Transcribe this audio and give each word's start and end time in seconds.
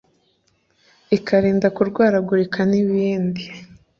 ikarinda 1.17 1.67
kurwaragurika 1.75 2.59
n’ibindi 2.71 3.43